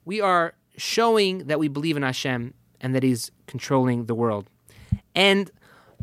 we 0.06 0.22
are 0.22 0.54
showing 0.78 1.48
that 1.48 1.58
we 1.58 1.68
believe 1.68 1.98
in 1.98 2.02
Hashem 2.02 2.54
and 2.80 2.94
that 2.94 3.02
He's 3.02 3.30
controlling 3.46 4.06
the 4.06 4.14
world. 4.14 4.48
And 5.14 5.50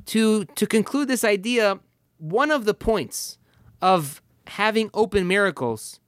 to 0.05 0.45
to 0.45 0.67
conclude 0.67 1.07
this 1.07 1.23
idea, 1.23 1.79
one 2.19 2.51
of 2.51 2.65
the 2.65 2.75
points 2.75 3.39
of 3.81 4.21
having 4.45 4.91
open 4.93 5.27
miracles 5.27 5.99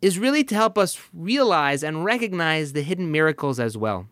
is 0.00 0.20
really 0.20 0.44
to 0.44 0.54
help 0.54 0.78
us 0.78 1.00
realize 1.12 1.82
and 1.82 2.04
recognize 2.04 2.74
the 2.74 2.82
hidden 2.82 3.10
miracles 3.10 3.58
as 3.58 3.76
well. 3.76 4.06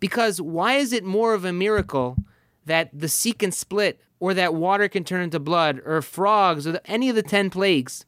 Because 0.00 0.40
why 0.40 0.74
is 0.74 0.92
it 0.92 1.04
more 1.04 1.34
of 1.34 1.44
a 1.44 1.52
miracle 1.52 2.16
that 2.64 2.90
the 2.92 3.08
sea 3.08 3.32
can 3.32 3.50
split, 3.50 4.00
or 4.20 4.34
that 4.34 4.54
water 4.54 4.88
can 4.88 5.04
turn 5.04 5.22
into 5.22 5.40
blood, 5.40 5.80
or 5.84 6.02
frogs, 6.02 6.66
or 6.66 6.80
any 6.84 7.08
of 7.08 7.16
the 7.16 7.22
10 7.22 7.50
plagues, 7.50 8.04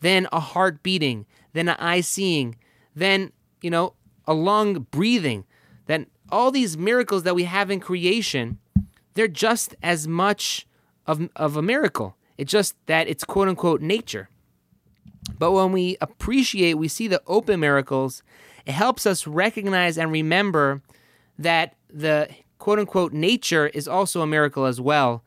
than 0.00 0.26
a 0.32 0.40
heart 0.40 0.82
beating, 0.82 1.26
than 1.52 1.68
an 1.68 1.76
eye 1.78 2.00
seeing, 2.00 2.56
than, 2.94 3.32
you 3.60 3.70
know, 3.70 3.94
a 4.26 4.34
lung 4.34 4.86
breathing, 4.90 5.44
than 5.86 6.06
all 6.30 6.50
these 6.50 6.76
miracles 6.76 7.22
that 7.24 7.34
we 7.34 7.44
have 7.44 7.70
in 7.70 7.80
creation, 7.80 8.58
they're 9.14 9.28
just 9.28 9.74
as 9.82 10.06
much 10.06 10.66
of, 11.06 11.28
of 11.36 11.56
a 11.56 11.62
miracle. 11.62 12.16
It's 12.36 12.52
just 12.52 12.76
that 12.86 13.08
it's 13.08 13.24
quote 13.24 13.48
unquote 13.48 13.80
nature. 13.80 14.28
But 15.38 15.52
when 15.52 15.72
we 15.72 15.96
appreciate, 16.00 16.74
we 16.74 16.88
see 16.88 17.08
the 17.08 17.22
open 17.26 17.60
miracles, 17.60 18.22
it 18.64 18.72
helps 18.72 19.06
us 19.06 19.26
recognize 19.26 19.98
and 19.98 20.12
remember 20.12 20.82
that 21.38 21.74
the 21.88 22.28
quote 22.58 22.78
unquote 22.78 23.12
nature 23.12 23.68
is 23.68 23.88
also 23.88 24.20
a 24.20 24.26
miracle 24.26 24.64
as 24.64 24.80
well. 24.80 25.24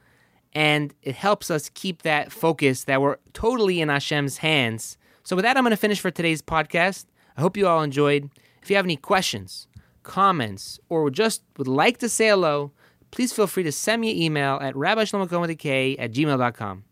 And 0.53 0.93
it 1.01 1.15
helps 1.15 1.49
us 1.49 1.69
keep 1.73 2.01
that 2.01 2.31
focus 2.31 2.83
that 2.83 3.01
we're 3.01 3.17
totally 3.33 3.79
in 3.79 3.87
Hashem's 3.87 4.37
hands. 4.37 4.97
So, 5.23 5.35
with 5.35 5.43
that, 5.43 5.55
I'm 5.55 5.63
going 5.63 5.71
to 5.71 5.77
finish 5.77 6.01
for 6.01 6.11
today's 6.11 6.41
podcast. 6.41 7.05
I 7.37 7.41
hope 7.41 7.55
you 7.55 7.67
all 7.67 7.81
enjoyed. 7.81 8.29
If 8.61 8.69
you 8.69 8.75
have 8.75 8.85
any 8.85 8.97
questions, 8.97 9.67
comments, 10.03 10.79
or 10.89 11.09
just 11.09 11.43
would 11.57 11.67
like 11.67 11.99
to 11.99 12.09
say 12.09 12.29
hello, 12.29 12.71
please 13.11 13.31
feel 13.31 13.47
free 13.47 13.63
to 13.63 13.71
send 13.71 14.01
me 14.01 14.11
an 14.11 14.17
email 14.17 14.59
at 14.61 14.75
rabbishlomokohn 14.75 15.99
at 15.99 16.11
gmail.com. 16.11 16.83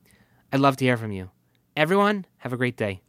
I'd 0.53 0.59
love 0.59 0.77
to 0.77 0.85
hear 0.85 0.97
from 0.97 1.11
you. 1.11 1.29
Everyone, 1.75 2.25
have 2.37 2.53
a 2.53 2.57
great 2.57 2.77
day. 2.77 3.01